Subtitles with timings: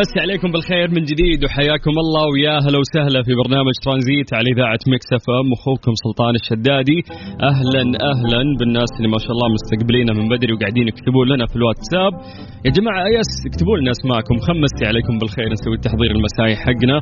[0.00, 4.82] مسي عليكم بالخير من جديد وحياكم الله ويا هلا وسهلا في برنامج ترانزيت على إذاعة
[4.92, 5.48] Mix FM.
[5.58, 6.98] أخوكم سلطان الشدادي.
[7.52, 12.12] أهلا أهلا بالناس اللي ما شاء الله مستقبلينا من بدري وقاعدين يكتبون لنا في الواتساب.
[12.66, 14.36] يا جماعة بس اكتبوا لنا أسماءكم.
[14.46, 16.96] خنمسي عليكم بالخير نسوي التحضير المسائي حقنا.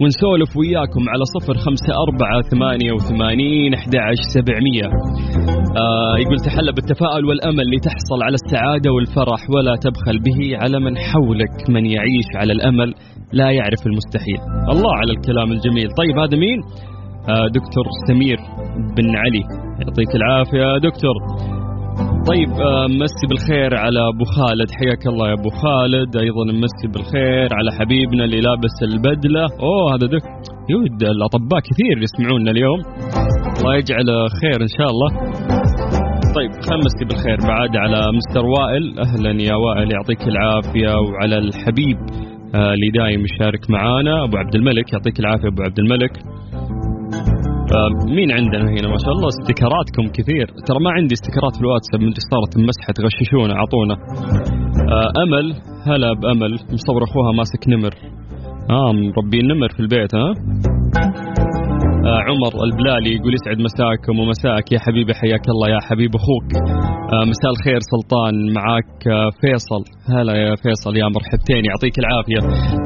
[0.00, 3.94] ونسولف وياكم على صفر خمسة أربعة ثمانية وثمانين أحد
[4.36, 4.86] سبعمية.
[5.84, 11.56] آه يقول تحلى بالتفاؤل والأمل لتحصل على السعادة والفرح ولا تبخل به على من حولك
[11.74, 12.23] من يعيش.
[12.36, 12.94] على الأمل
[13.32, 14.40] لا يعرف المستحيل.
[14.72, 15.88] الله على الكلام الجميل.
[16.00, 16.58] طيب هذا مين؟
[17.28, 18.38] آه دكتور سمير
[18.96, 19.44] بن علي.
[19.80, 21.14] يعطيك العافية دكتور.
[22.30, 24.70] طيب آه، مسي بالخير على أبو خالد.
[24.78, 26.16] حياك الله يا أبو خالد.
[26.16, 29.42] أيضا مسي بالخير على حبيبنا اللي لابس البدلة.
[29.60, 30.24] أوه هذا دك
[30.70, 32.80] يود الأطباء كثير يسمعونا اليوم.
[33.58, 34.06] الله يجعل
[34.40, 35.10] خير إن شاء الله.
[36.36, 38.98] طيب خمستي بالخير بعد على مستر وائل.
[38.98, 41.98] أهلا يا وائل يعطيك العافية وعلى الحبيب
[42.54, 44.24] آه، اللي دايم يشارك معانا.
[44.24, 46.12] أبو عبد الملك يعطيك العافية أبو عبد الملك.
[47.76, 50.46] آه، مين عندنا هنا؟ ما شاء الله استيكراتكم كثير.
[50.66, 53.94] ترى ما عندي استيكرات في الواتساب من صارت مسحة تغششونا أعطونا.
[54.94, 55.46] آه، أمل
[55.86, 56.52] هلا بأمل.
[56.72, 57.94] مصور أخوها ماسك نمر.
[58.70, 60.32] آه مربين نمر في البيت ها؟
[62.28, 66.48] عمر البلالي يقول يسعد مساكم ومساك يا حبيبي حياك الله يا حبيب أخوك.
[67.14, 69.82] آه مساء الخير سلطان معاك آه فيصل.
[70.16, 72.40] هلا يا فيصل يا مرحبتين يعطيك العافية.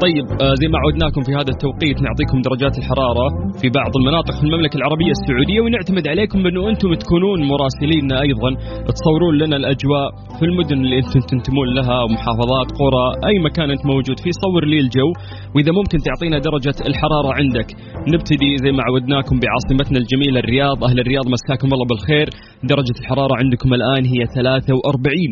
[0.05, 3.25] طيب آه زي ما عودناكم في هذا التوقيت نعطيكم درجات الحرارة
[3.61, 8.49] في بعض المناطق في المملكة العربية السعودية ونعتمد عليكم بأنه أنتم تكونون مراسليننا أيضا.
[8.97, 13.83] تصورون لنا الأجواء في المدن اللي أنتم تنتمون لها أو محافظات قرى أي مكان أنت
[13.93, 14.33] موجود فيه.
[14.43, 15.09] صور لي الجو
[15.53, 17.67] وإذا ممكن تعطينا درجة الحرارة عندك.
[18.13, 20.83] نبتدي زي ما عودناكم بعاصمتنا الجميلة الرياض.
[20.83, 22.27] أهل الرياض مساكم الله بالخير.
[22.63, 25.31] درجة الحرارة عندكم الآن هي 43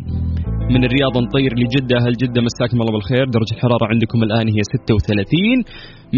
[0.73, 3.25] من الرياض نطير لجدة أهل جدة مساكم الله بالخير.
[3.37, 5.57] درجة الحرارة عندكم الآن هي 36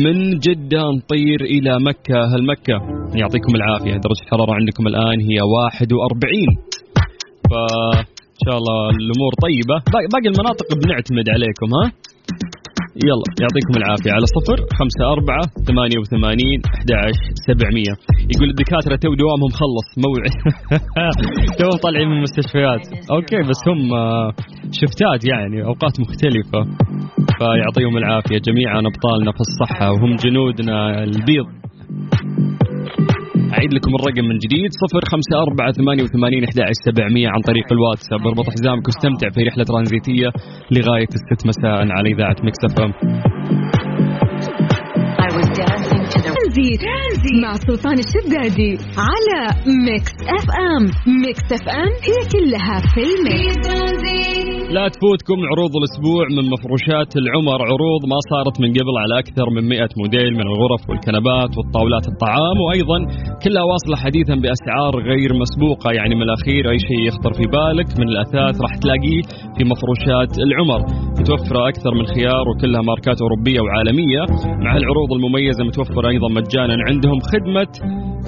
[0.06, 2.78] من جدة نطير إلى مكة أهل مكة.
[3.22, 3.96] يعطيكم العافية.
[4.08, 6.50] درجة الحرارة عندكم الآن هي 41
[7.50, 9.78] فإن شاء الله الأمور طيبة.
[10.14, 11.86] باقي المناطق بنعتمد عليكم ها؟
[13.08, 14.12] يلا يعطيكم العافية.
[14.18, 16.90] على صفر خمسة أربعة ثمانية وثمانين أحد
[17.48, 17.94] سبعمية.
[18.34, 20.34] يقول الدكاترة تو دوامهم خلص موعد.
[21.60, 22.84] تو طالعين من المستشفيات.
[23.12, 24.32] okay بس هم آه،
[24.80, 26.62] شفتات يعني أوقات مختلفة.
[27.40, 31.48] فيعطيهم العافية جميعا أبطالنا في الصحة وهم جنودنا البيض.
[33.54, 36.56] أعيد لكم الرقم من جديد صفر خمسة أربعة ثمانية وثمانين أحد
[36.86, 40.30] سبعمية عن طريق الواتساب اربط حزامك واستمتع في رحلة ترانزيتية
[40.72, 42.74] لغاية الست مساء على إذاعة Mix FM
[46.50, 46.82] ترانزيت
[47.44, 49.42] مع سلطان الشدادي على
[49.86, 50.84] Mix FM
[51.22, 54.20] Mix FM هي كلها في ال mix
[54.78, 57.60] لا تفوتكم عروض الأسبوع من مفروشات العمر.
[57.72, 62.58] عروض ما صارت من قبل على أكثر من 100 موديل من الغرف والكنبات والطاولات الطعام.
[62.66, 62.98] وأيضا
[63.44, 65.90] كلها واصلة حديثا بأسعار غير مسبوقة.
[65.98, 69.22] يعني من الأخير أي شيء يخطر في بالك من الأثاث راح تلاقيه
[69.56, 70.80] في مفروشات العمر.
[71.20, 74.22] متوفرة أكثر من خيار وكلها ماركات أوروبية وعالمية.
[74.66, 76.76] مع العروض المميزة متوفرة أيضا مجانا.
[76.90, 77.72] عندهم خدمة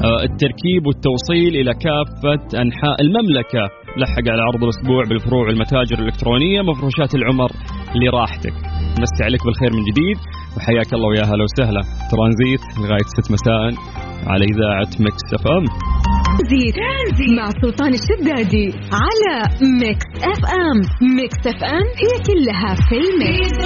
[0.06, 3.64] آه، التركيب والتوصيل إلى كافة أنحاء المملكة.
[3.98, 7.52] الحق على عرض الأسبوع بالفروع والمتاجر الإلكترونية مفروشات العمر
[8.02, 8.56] لراحتك.
[9.02, 10.18] مسي عليك بالخير من جديد.
[10.58, 11.82] وحياك الله ويا هلا وسهلا.
[12.12, 13.64] ترانزيت لغاية 6 مساء
[14.32, 15.66] على إذاعة Mix FM.
[16.32, 16.78] ترانزيت
[17.38, 18.68] مع سلطان الشدادي
[19.04, 19.36] على
[19.82, 20.78] Mix FM.
[21.18, 23.58] Mix FM هي كلها في ال mix.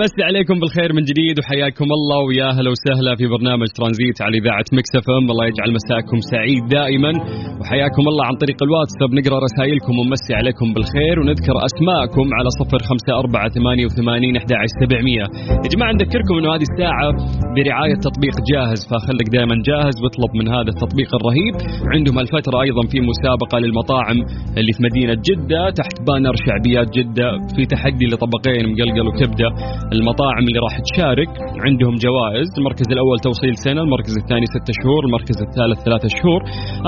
[0.00, 4.68] مسي عليكم بالخير من جديد وحياكم الله ويا هلا وسهلا في برنامج ترانزيت على إذاعة
[4.78, 5.24] Mix FM.
[5.32, 7.12] الله يجعل مساكم سعيد دائما
[7.60, 9.10] وحياكم الله عن طريق الواتساب.
[9.18, 14.50] نقرأ رسائلكم ونمسي عليكم بالخير ونذكر أسماءكم على صفر خمسة أربعة ثمانية وثمانين أحد
[14.82, 15.24] سبعمية.
[15.64, 17.08] يا جماعة نذكركم أنه هذه الساعة
[17.56, 21.54] برعاية تطبيق جاهز فخليك دائما جاهز واطلب من هذا التطبيق الرهيب.
[21.94, 24.18] عندهم هالفتره أيضا في مسابقة للمطاعم
[24.58, 29.48] اللي في مدينة جدة تحت banner شعبيات جدة في تحدي لطبقين مقلقل وكبدة.
[29.96, 31.30] المطاعم اللي راح تشارك
[31.66, 36.40] عندهم جوائز المركز الأول توصيل سنة المركز الثاني ستة شهور المركز الثالث ثلاثة شهور.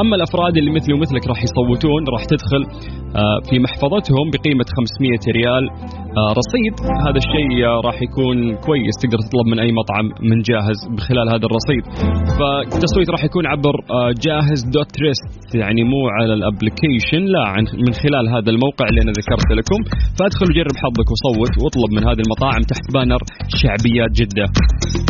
[0.03, 2.63] أما الأفراد اللي مثلي ومثلك راح يصوتون راح تدخل
[3.17, 5.65] آه، في محفظتهم بقيمة 500 ريال
[6.21, 6.75] آه، رصيد.
[7.07, 8.37] هذا الشيء آه، راح يكون
[8.67, 11.85] كويس تقدر تطلب من أي مطعم من جاهز بخلال هذا الرصيد.
[12.39, 13.75] فالتصويت راح يكون عبر
[14.27, 17.45] جاهز dot تريست يعني مو على ال application لا
[17.87, 19.81] من خلال هذا الموقع اللي أنا ذكرت لكم.
[20.19, 23.23] فادخل وجرب حظك وصوت واطلب من هذه المطاعم تحت banner
[23.61, 24.47] شعبيات جدة.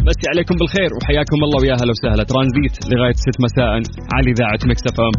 [0.06, 2.22] مسي عليكم بالخير وحياكم الله ويا أهلا وسهلا.
[2.32, 3.70] ترانزيت لغاية 6 مساء
[4.14, 5.14] على إذاعة Mix FM.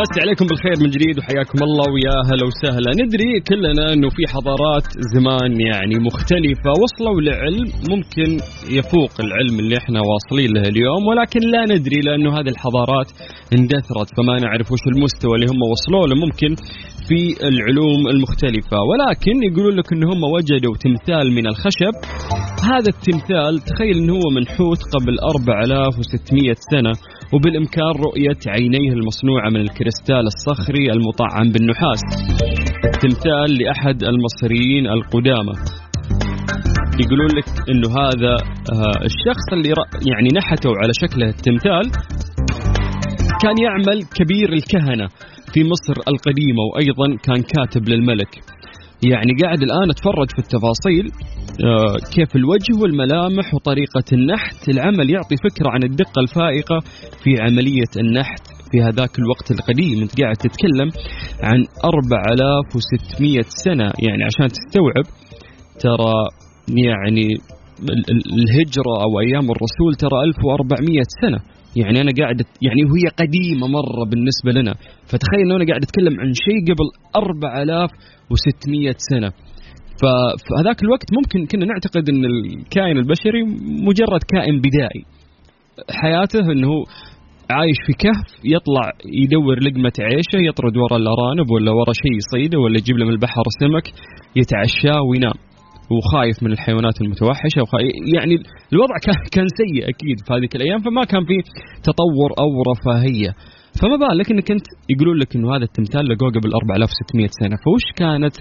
[0.00, 2.90] مسي عليكم بالخير من جديد وحياكم الله ويا هلا وسهلا.
[3.02, 8.30] ندري كلنا إنه في حضارات زمان يعني مختلفة وصلوا لعلم ممكن
[8.78, 13.08] يفوق العلم اللي إحنا واصلين له اليوم ولكن لا ندري لأنه هذه الحضارات
[13.56, 16.50] اندثرت فما نعرف وش المستوى اللي هم وصلوا له ممكن
[17.08, 17.20] في
[17.52, 18.78] العلوم المختلفة.
[18.90, 21.94] ولكن يقولون لك ان هم وجدوا تمثال من الخشب.
[22.72, 26.92] هذا التمثال تخيل إنه هو منحوت قبل 4600 سنة.
[27.34, 32.02] وبالإمكان رؤية عينيه المصنوعة من الكريستال الصخري المطعم بالنحاس.
[33.02, 35.54] تمثال لأحد المصريين القدامى.
[37.04, 38.34] يقولون لك إنه هذا
[38.72, 39.68] آه، الشخص اللي
[40.10, 41.90] يعني نحتوا على شكله التمثال
[43.42, 45.08] كان يعمل كبير الكهنة
[45.52, 48.59] في مصر القديمة وأيضا كان كاتب للملك.
[49.02, 51.12] يعني قاعد الآن أتفرج في التفاصيل
[51.64, 56.78] آه، كيف الوجه والملامح وطريقة النحت العمل يعطي فكرة عن الدقة الفائقة
[57.22, 60.02] في عملية النحت في هذاك الوقت القديم.
[60.02, 60.90] أنت قاعد تتكلم
[61.42, 65.04] عن 4600 سنة يعني عشان تستوعب
[65.80, 66.14] ترى
[66.86, 67.28] يعني
[68.38, 71.38] الهجرة أو أيام الرسول ترى 1400 سنة.
[71.76, 74.74] يعني أنا قاعد يعني وهي قديمة مرة بالنسبة لنا.
[75.10, 76.86] فتخيل انه أنا قاعد أتكلم عن شيء قبل
[77.16, 79.30] 4600 سنة.
[80.02, 83.42] فهذاك الوقت ممكن كنا نعتقد إن الكائن البشري
[83.88, 85.04] مجرد كائن بدائي.
[85.90, 86.70] حياته إنه
[87.50, 88.92] عايش في كهف يطلع
[89.22, 93.42] يدور لقمة عيشه يطرد ورا الأرانب ولا ورا شيء يصيده ولا يجيب له من البحر
[93.60, 93.86] سمك
[94.36, 95.34] يتعشاه وينام.
[95.94, 97.62] وخايف من الحيوانات المتوحشة.
[97.62, 98.34] وخايف يعني
[98.72, 98.96] الوضع
[99.34, 101.36] كان سيء أكيد في هذيك الأيام فما كان في
[101.88, 103.30] تطور أو رفاهية.
[103.80, 107.56] فما بالك إنك أنت يقولون لك إنه هذا التمثال لقوه قبل 4600 سنة.
[107.64, 108.34] فوش كانت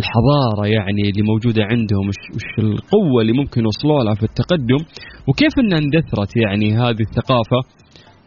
[0.00, 4.80] الحضارة يعني اللي موجودة عندهم؟ وش القوة اللي ممكن يوصلوا لها في التقدم؟
[5.28, 7.60] وكيف إنها اندثرت يعني هذه الثقافة؟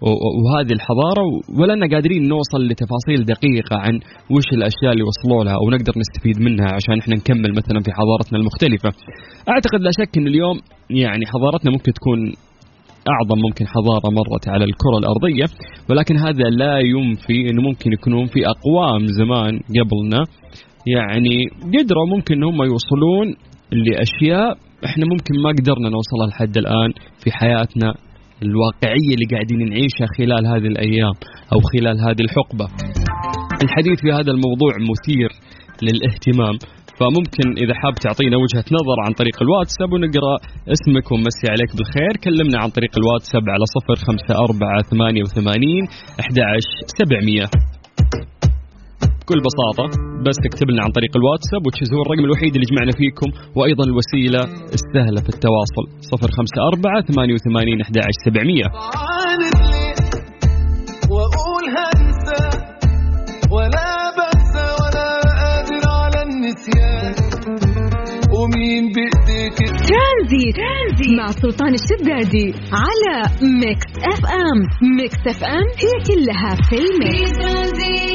[0.01, 1.24] وهذه الحضارة
[1.60, 3.94] ولنا قادرين نوصل لتفاصيل دقيقة عن
[4.36, 8.90] وش الأشياء اللي وصلوا لها ونقدر نستفيد منها عشان إحنا نكمل مثلا في حضارتنا المختلفة.
[9.50, 10.57] أعتقد لا شك إن اليوم
[10.90, 12.19] يعني حضارتنا ممكن تكون
[13.13, 15.46] أعظم ممكن حضارة مرت على الكرة الأرضية
[15.90, 20.22] ولكن هذا لا ينفي إنه ممكن يكونون في أقوام زمان قبلنا
[20.95, 21.36] يعني
[21.80, 23.28] قدروا ممكن إن هم يوصلون
[23.72, 26.90] لأشياء إحنا ممكن ما قدرنا نوصلها لحد الآن
[27.24, 27.94] في حياتنا
[28.47, 31.15] الواقعية اللي قاعدين نعيشها خلال هذه الأيام
[31.53, 32.65] أو خلال هذه الحقبة.
[33.63, 35.30] الحديث في هذا الموضوع مثير
[35.86, 36.56] للاهتمام
[37.00, 40.36] فممكن إذا حاب تعطينا وجهة نظر عن طريق الواتساب ونقرأ
[40.75, 42.13] اسمك ونمسي عليك بالخير.
[42.24, 45.83] كلمنا عن طريق الواتساب على 05488
[46.19, 47.79] 11700
[49.30, 49.86] بكل بساطة
[50.26, 54.42] بس تكتب لنا عن طريق الواتساب وتشز هو الرقم الوحيد اللي يجمعنا فيكم وأيضا الوسيلة
[54.78, 58.64] السهلة في التواصل 054 88 11700
[61.14, 62.42] وأقول هنسى
[63.56, 65.09] ولا بنسى ولا
[65.40, 67.14] قادر على النسيان.
[68.36, 69.57] ومين بإيديك
[69.90, 70.57] ترانزيت
[71.18, 72.48] مع سلطان الشدادي
[72.83, 73.18] على
[73.61, 74.59] Mix FM.
[74.97, 78.08] Mix FM هي كلها في ال mix.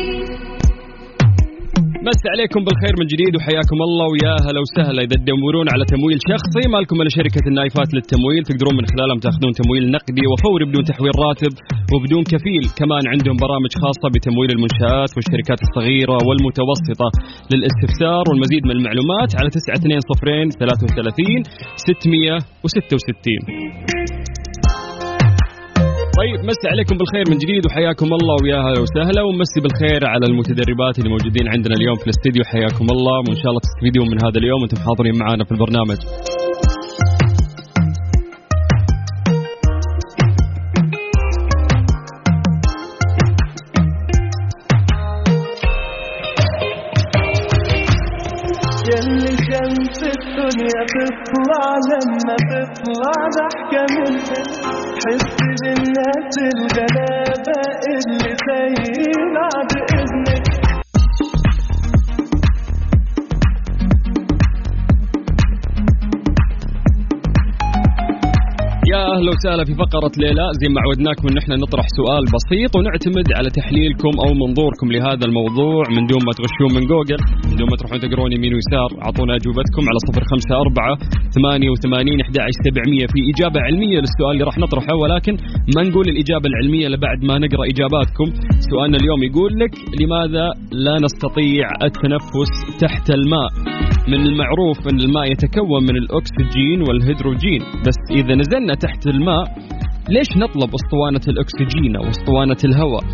[2.11, 5.00] مسي عليكم بالخير من جديد وحياكم الله ويا هلا وسهلا.
[5.06, 9.52] إذا تدورون على تمويل شخصي ما لكم الا شركة النايفات للتمويل تقدرون من خلالهم تاخذون
[9.61, 11.52] تمويل نقدي وفوري بدون تحويل راتب
[11.92, 12.64] وبدون كفيل.
[12.80, 17.08] كمان عندهم برامج خاصة بتمويل المنشآت والشركات الصغيرة والمتوسطة
[17.52, 21.42] للاستفسار والمزيد من المعلومات على 920 33
[21.76, 24.03] 666
[26.21, 30.99] طيب مسي عليكم بالخير من جديد وحياكم الله ويا أهلا وسهلا ومسي بالخير على المتدربات
[30.99, 34.61] اللي موجودين عندنا اليوم في الاستديو حياكم الله وإن شاء الله تستفيدون من هذا اليوم
[34.61, 35.99] وأنتم حاضرين معنا في البرنامج.
[50.44, 54.42] الدنيا تطلع لما تطلع ضحكة منها
[55.04, 57.60] حس بالناس الغلابة
[57.94, 60.44] اللي زينا بإذنك
[68.92, 70.46] يا أهلا وسهلا في فقرة ليلى.
[70.60, 75.82] زي ما عودناكم إن إحنا نطرح سؤال بسيط ونعتمد على تحليلكم أو منظوركم لهذا الموضوع
[75.96, 77.20] من دون ما تغشون من جوجل.
[77.54, 78.90] من دون ما تروحون تقرون يمين ويسار.
[79.04, 80.94] أعطونا أجوبتكم على صفر خمسة أربعة
[81.37, 83.06] ثمانية وثمانين أحد سبعمية.
[83.12, 85.34] في إجابة علمية للسؤال اللي راح نطرحه ولكن
[85.76, 88.28] ما نقول الإجابة العلمية إلا بعد ما نقرأ إجاباتكم.
[88.70, 90.46] سؤالنا اليوم يقول لك لماذا
[90.87, 92.52] لا نستطيع التنفس
[92.84, 93.50] تحت الماء؟
[94.11, 97.62] من المعروف أن الماء يتكون من الأكسجين والهيدروجين.
[97.87, 99.44] بس إذا نزلنا تحت الماء
[100.14, 103.04] ليش نطلب أسطوانة الأكسجين أو أسطوانة الهواء؟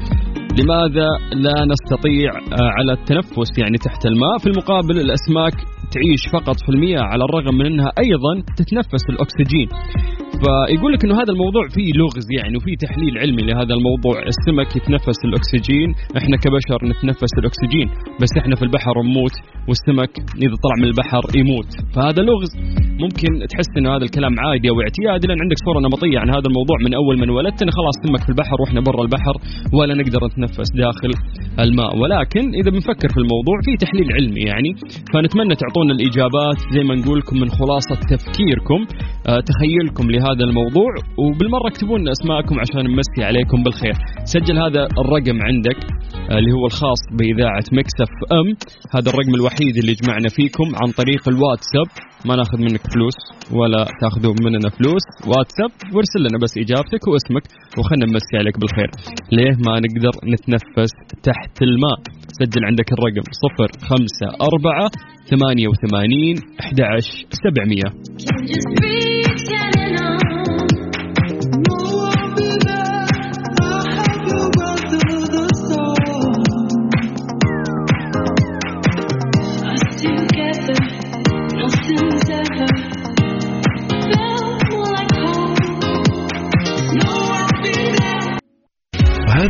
[0.59, 5.55] لماذا لا نستطيع آه، على التنفس يعني تحت الماء؟ في المقابل الأسماك
[5.95, 9.69] تعيش فقط في المياه على الرغم من أنها أيضا تتنفس الأكسجين.
[10.43, 14.17] فيقول لك إنه هذا الموضوع فيه لغز يعني وفيه تحليل علمي لهذا الموضوع.
[14.33, 17.89] السمك يتنفس الأكسجين إحنا كبشر نتنفس الأكسجين
[18.21, 19.37] بس إحنا في البحر نموت
[19.69, 20.13] والسمك
[20.45, 21.71] إذا طلع من البحر يموت.
[21.95, 22.51] فهذا لغز.
[23.05, 26.77] ممكن تحس انه هذا الكلام عادي أو اعتيادي لأن عندك صورة نمطية عن هذا الموضوع
[26.85, 27.63] من أول من ولدت.
[27.63, 29.35] إن خلاص سمك في البحر وإحنا برا البحر
[29.79, 31.13] ولا نقدر نتنفس داخل
[31.65, 31.93] الماء.
[32.01, 34.71] ولكن إذا بنفكر في الموضوع في تحليل علمي يعني.
[35.13, 38.81] فنتمنى تعطونا الإجابات زي ما نقول لكم من خلاصة تفكيركم
[39.29, 40.93] آه، تخيلكم لهذا الموضوع.
[41.23, 43.95] وبالمرة اكتبوا لنا أسماءكم عشان نمسي عليكم بالخير.
[44.35, 45.79] سجل هذا الرقم عندك
[46.31, 48.49] آه، اللي هو الخاص بإذاعة مكسف أم.
[48.95, 51.89] هذا الرقم الوحيد اللي يجمعنا فيكم عن طريق الواتساب.
[52.27, 53.19] ما ناخذ منك فلوس
[53.59, 55.05] ولا تاخذوا مننا فلوس.
[55.31, 57.45] واتساب وارسل لنا بس إجابتك واسمك
[57.79, 58.91] وخلنا نمسي عليك بالخير.
[59.33, 61.99] ليه ما نقدر نتنفس تحت الماء؟
[62.39, 64.91] سجل عندك الرقم 054
[65.31, 67.83] 88 11700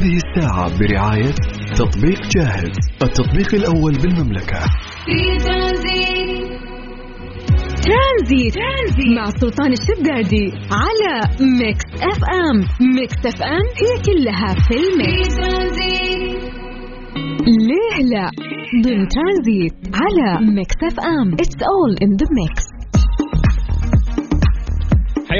[0.01, 1.35] هذه الساعة برعاية
[1.77, 4.61] تطبيق جاهز التطبيق الأول بالمملكة.
[5.45, 6.41] ترانزيت.
[7.85, 9.17] ترانزيت, ترانزيت.
[9.17, 12.89] مع سلطان الشدادي على Mix FM.
[12.97, 15.37] Mix FM هي كلها في ال mix.
[17.47, 18.31] ليه لا؟
[18.85, 21.33] ضمن ترانزيت على Mix FM.
[21.33, 22.70] It's all in the mix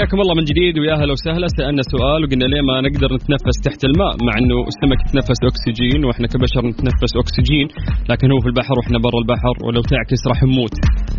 [0.01, 1.47] حياكم الله من جديد ويا أهلا وسهلا.
[1.59, 6.27] سألنا سؤال وقلنا ليه ما نقدر نتنفس تحت الماء؟ مع إنه السمك يتنفس أكسجين وإحنا
[6.33, 7.67] كبشر نتنفس أكسجين
[8.11, 10.75] لكن هو في البحر وإحنا برا البحر ولو تعكس راح نموت.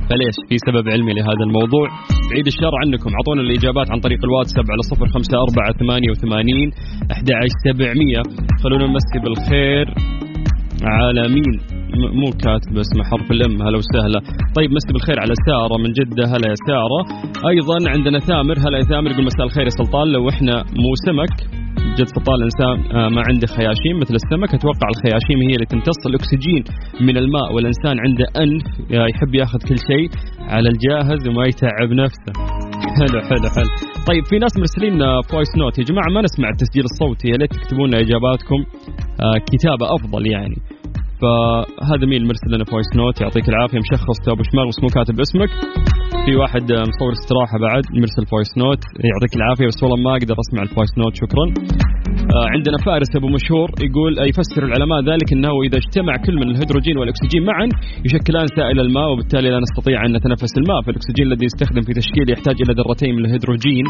[0.09, 1.87] فليش؟ في سبب علمي لهذا الموضوع.
[2.29, 3.09] بعيد الشر عنكم.
[3.17, 6.67] أعطونا الإجابات عن طريق الواتساب على صفر خمسة أربعة ثمانية وثمانين
[7.13, 7.27] أحد
[7.65, 8.21] سبعمية.
[8.63, 9.85] خلونا نمسي بالخير
[10.99, 11.80] على مين؟
[12.21, 14.19] مو كاتب اسمه حرف الأم هلا وسهلا.
[14.57, 16.99] طيب مسي بالخير على سارة من جدة هلا يا سارة.
[17.51, 20.07] أيضا عندنا ثامر هلا يا ثامر يقول مساء الخير يا سلطان.
[20.07, 21.61] لو إحنا مو سمك
[21.97, 26.63] جد سلطان الإنسان آه، ما عنده خياشيم مثل السمك أتوقع الخياشيم هي اللي تمتص الاكسجين
[27.07, 30.09] من الماء والإنسان عنده أنف آه، يحب ياخذ كل شيء
[30.53, 32.33] على الجاهز وما يتعب نفسه.
[32.97, 33.71] حلو حلو حلو.
[34.09, 37.95] طيب في ناس مرسلين voice note يا جماعة ما نسمع التسجيل الصوتي يا ليت تكتبون
[37.95, 38.59] إجاباتكم
[39.23, 40.57] آه، كتابة أفضل يعني.
[41.21, 45.51] فهذا مين مرسل لنا voice note يعطيك العافية مشخص ابو شمال بس مو كاتب اسمك.
[46.25, 50.61] في واحد مصور استراحة بعد مرسل voice note يعطيك العافية بس والله ما أقدر أسمع
[50.67, 51.45] ال voice note شكرا.
[52.35, 56.47] آه، عندنا فارس أبو مشهور يقول آه، يفسر العلماء ذلك إنه إذا اجتمع كل من
[56.53, 57.67] الهيدروجين والأكسجين معا
[58.05, 60.81] يشكلان سائل الماء وبالتالي لا نستطيع أن نتنفس الماء.
[60.85, 63.85] فالأكسجين الذي يستخدم في تشكيله يحتاج إلى ذرتين من الهيدروجين.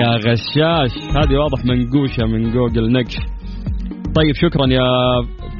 [0.00, 3.16] يا غشاش هذه واضح منقوشة من جوجل نقش
[4.18, 4.86] طيب شكرا يا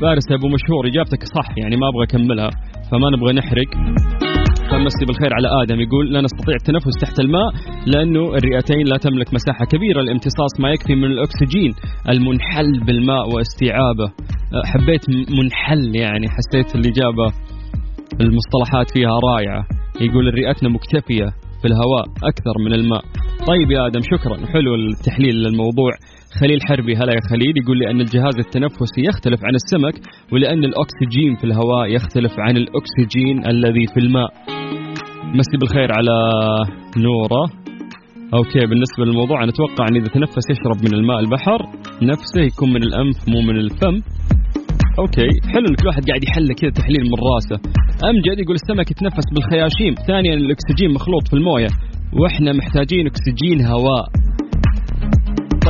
[0.01, 2.51] فارس أبو مشهور إجابتك صح يعني ما أبغى أكملها
[2.91, 3.71] فما نبغى نحرق.
[4.71, 7.51] فمسي بالخير على آدم يقول لا نستطيع التنفس تحت الماء
[7.87, 11.73] لأنه الرئتين لا تملك مساحة كبيرة لامتصاص ما يكفي من الأكسجين
[12.09, 14.05] المنحل بالماء واستيعابه.
[14.05, 15.05] أه، حبيت
[15.39, 17.27] منحل يعني حسيت الإجابة
[18.21, 19.67] المصطلحات فيها رائعة.
[20.01, 21.44] يقول الرئتنا مكتفية.
[21.65, 23.03] في الهواء أكثر من الماء.
[23.51, 24.37] طيب يا آدم شكرا.
[24.53, 25.91] حلو التحليل للموضوع.
[26.41, 29.95] خليل حربي هلا يا خليل يقول لأن الجهاز التنفسي يختلف عن السمك
[30.33, 34.31] ولأن الأكسجين في الهواء يختلف عن الأكسجين الذي في الماء.
[35.39, 36.17] مسي بالخير على
[36.97, 37.43] نورة.
[38.35, 41.59] okay بالنسبة للموضوع أنا أتوقع أن إذا تنفس يشرب من الماء البحر
[42.03, 44.14] نفسه يكون من الأنف مو من الفم.
[44.99, 45.29] okay.
[45.53, 47.57] حلو ان كل واحد قاعد يحل كذا تحليل من راسه.
[48.11, 49.95] امجد يقول السمك يتنفس بالخياشيم.
[50.07, 51.69] ثانيا الأكسجين مخلوط في الموية.
[52.21, 54.05] وإحنا محتاجين أكسجين هواء.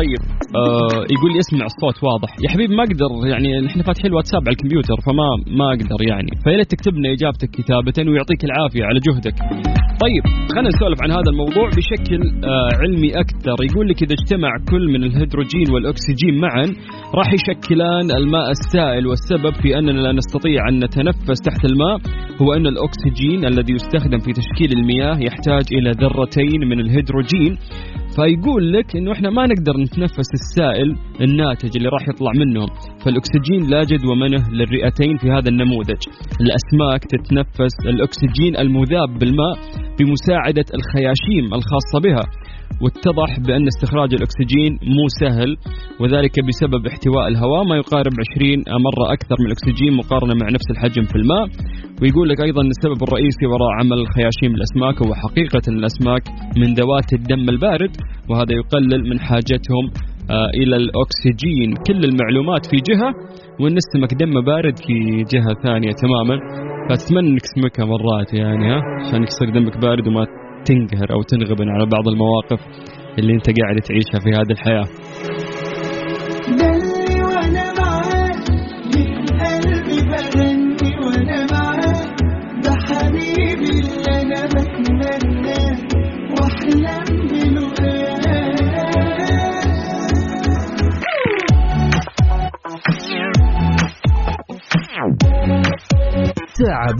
[0.00, 0.20] طيب
[0.62, 2.30] آه يقول لي اسمع الصوت واضح.
[2.44, 6.30] يا حبيبي ما أقدر يعني إحنا فاتحين الواتساب على الكمبيوتر فما ما أقدر يعني.
[6.44, 9.36] فيا ريت تكتب لنا إجابتك كتابه ويعطيك العافية على جهدك.
[10.04, 13.56] طيب خلينا نسولف عن هذا الموضوع بشكل آه علمي أكثر.
[13.70, 16.66] يقول لك إذا اجتمع كل من الهيدروجين والأكسجين معا
[17.18, 19.06] راح يشكلان الماء السائل.
[19.06, 21.96] والسبب في أننا لا نستطيع أن نتنفس تحت الماء
[22.42, 27.52] هو أن الأكسجين الذي يستخدم في تشكيل المياه يحتاج إلى ذرتين من الهيدروجين.
[28.16, 32.68] فيقول لك إنه إحنا ما نقدر نتنفس السائل الناتج اللي راح يطلع منهم
[33.04, 36.02] فالأكسجين لا جدوى منه للرئتين في هذا النموذج.
[36.40, 39.54] الأسماك تتنفس الأكسجين المذاب بالماء
[39.98, 42.24] بمساعدة الخياشيم الخاصة بها.
[42.82, 45.50] واتضح بأن استخراج الأكسجين مو سهل
[46.00, 51.04] وذلك بسبب احتواء الهواء ما يقارب 20 مرة أكثر من الأكسجين مقارنة مع نفس الحجم
[51.10, 51.46] في الماء.
[52.02, 56.24] ويقول لك أيضا السبب الرئيسي وراء عمل الخياشيم الأسماك هو حقيقة الأسماك
[56.60, 57.92] من ذوات الدم البارد
[58.28, 59.84] وهذا يقلل من حاجتهم
[60.30, 61.68] آه، إلى الأكسجين.
[61.86, 63.10] كل المعلومات في جهة
[63.60, 64.96] وأن السمك دمه بارد في
[65.32, 66.36] جهة ثانية تماما.
[66.88, 70.26] فأتمنى أنك تسمكها مرات يعني ها عشان يصير دمك بارد وما
[70.64, 72.60] تنقهر أو تنغبن على بعض المواقف
[73.18, 74.86] اللي أنت قاعد تعيشها في هذه الحياة.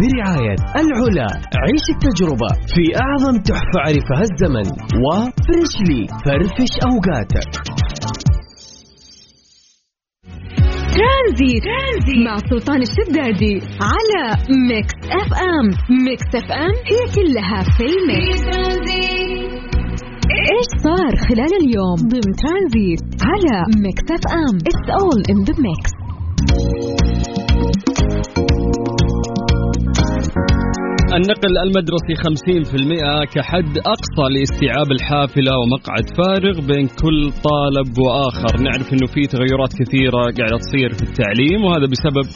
[0.00, 1.28] برعاية العلا.
[1.64, 4.66] عيش التجربة في أعظم تحفة عرفها الزمن.
[5.04, 7.50] و Freshly فرفش أوقاتك.
[10.94, 11.64] ترانزيت
[12.26, 13.54] مع سلطان الشدادي
[13.90, 14.36] على
[14.68, 15.66] Mix FM.
[16.04, 18.42] Mix FM هي كلها في ال mix.
[20.52, 24.56] إيش صار خلال اليوم؟ ضمن ترانزيت على Mix FM.
[24.56, 25.90] It's all in the mix
[31.18, 38.52] النقل المدرسي 50% كحد أقصى لاستيعاب الحافلة ومقعد فارغ بين كل طالب وآخر.
[38.66, 42.26] نعرف أنه في تغيرات كثيرة قاعدة تصير في التعليم وهذا بسبب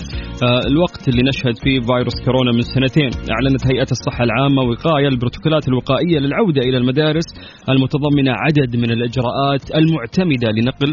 [0.46, 3.10] آه، الوقت اللي نشهد فيه فيروس كورونا من سنتين.
[3.34, 7.28] أعلنت هيئة الصحة العامة وقاية البروتوكولات الوقائية للعودة إلى المدارس
[7.72, 10.90] المتضمنة عدد من الإجراءات المعتمدة لنقل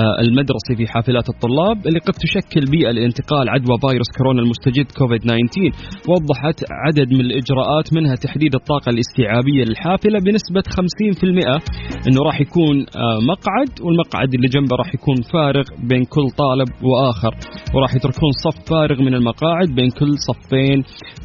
[0.00, 5.20] آه، المدرسي في حافلات الطلاب اللي قد تشكل بيئة لانتقال عدوى فيروس كورونا المستجد كوفيد
[5.20, 5.72] 19
[6.12, 13.18] وضحت عدد من الإجراءات منها تحديد الطاقة الاستيعابية للحافلة بنسبة 50% أنه راح يكون آه،
[13.32, 17.32] مقعد والمقعد اللي جنبه راح يكون فارغ بين كل طالب وآخر
[17.74, 20.82] وراح يتركون صف فارغ من المقاعد بين كل صفين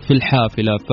[0.08, 0.78] في الحافلة.
[0.78, 0.90] ف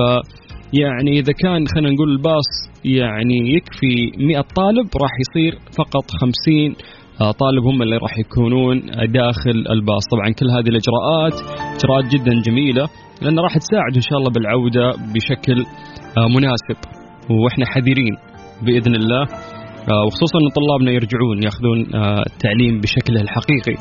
[0.73, 2.49] يعني إذا كان خلينا نقول الباص
[2.85, 6.75] يعني يكفي 100 طالب راح يصير فقط 50
[7.21, 8.81] آه، طالب هم اللي راح يكونون
[9.19, 10.03] داخل الباص.
[10.11, 11.33] طبعا كل هذه الإجراءات
[11.77, 12.87] إجراءات جدا جميلة.
[13.21, 15.65] لأن راح تساعد إن شاء الله بالعودة بشكل
[16.17, 16.77] آه، مناسب.
[17.29, 18.15] وإحنا حذرين
[18.65, 19.21] بإذن الله
[19.91, 23.75] آه، وخصوصا أن طلابنا يرجعون يأخذون آه، التعليم بشكله الحقيقي.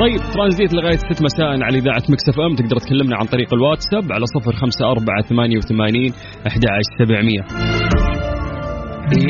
[0.00, 2.54] طيب ترانزيت لغاية 6 مساء على إذاعة مكسف أم.
[2.54, 6.12] تقدر تكلمنا عن طريق الواتساب على 054 88
[6.46, 7.40] 11700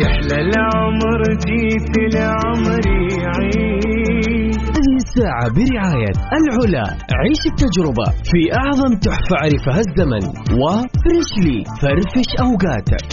[0.02, 4.05] يحلى العمر جيت لعمري عيد
[5.16, 6.84] الساعة برعاية العلا.
[7.20, 10.24] عيش التجربة في أعظم تحفة عرفها الزمن.
[10.60, 13.06] و Freshly فرفش أوقاتك.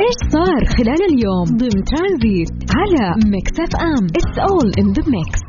[0.00, 4.04] إيش صار خلال اليوم؟ ضمن ترانزيت على Mix FM.
[4.16, 5.40] It's all in the mix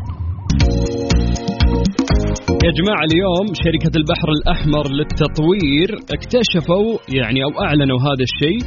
[2.65, 8.59] يا جماعة اليوم شركة البحر الأحمر للتطوير اكتشفوا يعني أو أعلنوا هذا الشيء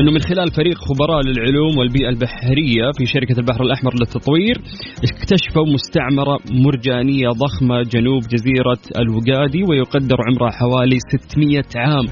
[0.00, 4.56] أنه من خلال فريق خبراء للعلوم والبيئة البحرية في شركة البحر الأحمر للتطوير
[5.08, 10.98] اكتشفوا مستعمرة مرجانية ضخمة جنوب جزيرة الوقادي ويقدر عمرها حوالي
[11.30, 12.06] 600 عام.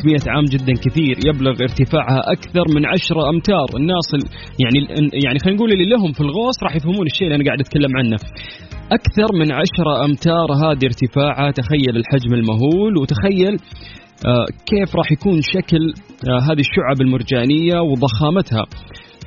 [0.00, 3.66] 600 عام جدا كثير يبلغ ارتفاعها أكثر من 10 أمتار.
[3.76, 4.28] الناس ال-
[4.64, 4.78] يعني
[5.24, 8.16] يعني خلينا نقول اللي لهم في الغوص راح يفهمون الشيء اللي أنا قاعد أتكلم عنه.
[8.94, 10.52] أكثر من عشرة أمتار.
[10.52, 13.56] هذه ارتفاعها تخيل الحجم المهول وتخيل
[14.26, 15.94] آه، كيف راح يكون شكل
[16.28, 18.66] آه، هذه الشعب المرجانية وضخامتها.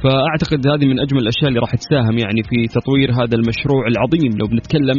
[0.03, 4.31] فأعتقد هذه من أجمل الأشياء اللي راح تساهم يعني في تطوير هذا المشروع العظيم.
[4.39, 4.97] لو بنتكلم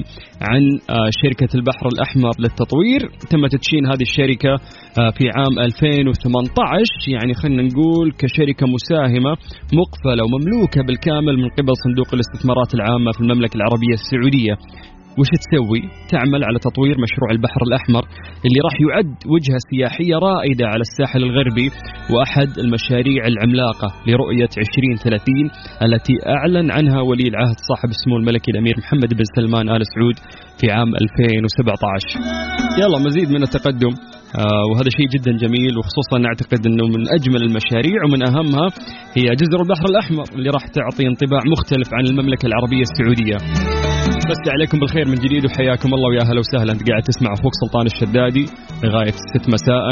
[0.51, 4.53] عن آه، شركة البحر الأحمر للتطوير تم تدشين هذه الشركة
[5.01, 9.33] آه، في عام 2018 يعني خلينا نقول كشركة مساهمة
[9.81, 14.55] مقفلة ومملوكة بالكامل من قبل صندوق الاستثمارات العامة في المملكة العربية السعودية.
[15.19, 18.05] وش تسوي؟ تعمل على تطوير مشروع البحر الأحمر
[18.47, 21.69] اللي راح يعد وجهة سياحية رائدة على الساحل الغربي
[22.13, 25.51] وأحد المشاريع العملاقة لرؤية 2030
[25.87, 30.17] التي أعلن عنها ولي العهد صاحب السمو الملكي الأمير محمد بن سلمان آل سعود
[30.61, 32.47] في عام 2017
[32.81, 33.93] يلا مزيد من التقدم
[34.43, 38.69] آه وهذا شيء جدا جميل وخصوصا اعتقد إنه من أجمل المشاريع ومن أهمها
[39.19, 43.37] هي جزر البحر الأحمر اللي راح تعطي انطباع مختلف عن المملكة العربية السعودية.
[44.31, 46.73] مسي عليكم بالخير من جديد وحياكم الله ويا أهلا وسهلا.
[46.73, 48.47] أنت قاعد تسمع أخوك سلطان الشدادي
[48.85, 49.87] لغايه 6 مساء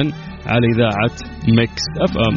[0.46, 1.14] على إذاعة
[1.58, 2.34] Mix FM.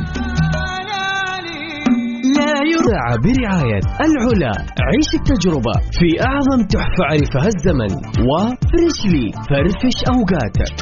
[2.89, 4.51] ساعة برعاية العلا.
[4.87, 7.91] عيش التجربة في أعظم تحفة عرفها الزمن.
[8.29, 10.75] و Freshly فرفش أوقاتك.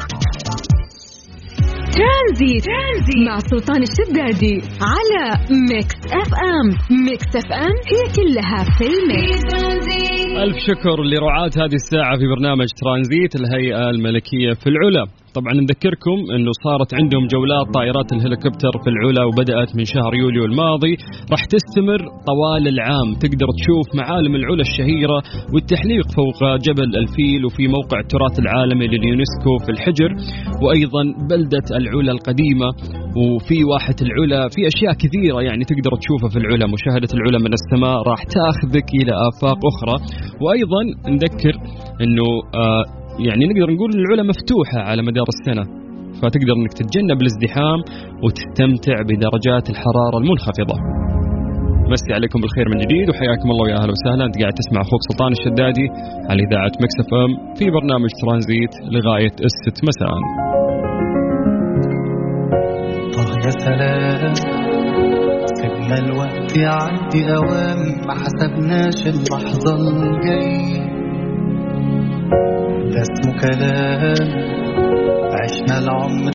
[1.96, 2.64] ترانزيت.
[2.64, 3.26] ترانزيت.
[3.26, 5.24] مع سلطان الشدادي على
[5.70, 6.68] Mix FM
[7.04, 12.66] Mix FM هي كلها في ال mix في ألف شكر لرعاة هذه الساعة في برنامج
[12.82, 15.06] ترانزيت الهيئة الملكية في العلا.
[15.38, 20.94] طبعا نذكركم إنه صارت عندهم جولات طائرات الهليكوبتر في العلا وبدأت من شهر يوليو الماضي.
[21.32, 23.08] راح تستمر طوال العام.
[23.24, 25.18] تقدر تشوف معالم العلا الشهيرة
[25.52, 30.10] والتحليق فوق جبل الفيل وفي موقع التراث العالمي لليونسكو في الحجر
[30.62, 32.68] وأيضا بلدة العلا القديمة.
[33.20, 36.66] وفي واحة العلا في أشياء كثيرة يعني تقدر تشوفها في العلا.
[36.76, 39.96] مشاهدة العلا من السماء راح تأخذك إلى آفاق أخرى.
[40.42, 40.82] وأيضا
[41.14, 41.54] نذكر
[42.04, 42.28] إنه
[42.64, 45.64] آه يعني نقدر نقول العلا مفتوحة على مدار السنة
[46.20, 47.80] فتقدر إنك تتجنب الازدحام
[48.24, 50.76] وتستمتع بدرجات الحرارة المنخفضة.
[51.92, 55.32] مسي عليكم بالخير من جديد وحياكم الله ويا أهلا وسهلا أنت قاعد تسمع أخوك سلطان
[55.32, 55.86] الشدادي
[56.30, 60.14] على إذاعة Mix FM في برنامج ترانزيت لغاية الست مساء.
[63.46, 64.34] يا سلام
[65.58, 70.85] سيبنا الوقت يعدي أوام ما حسبناش اللحظة الجاية
[72.30, 74.28] ده اسمه كلام.
[75.32, 76.24] عشنا العمر.